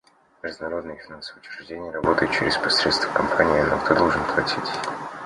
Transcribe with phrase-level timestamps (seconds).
[0.41, 4.71] Международные финансовые учреждения работают через посредство компаний, но кто должен платить?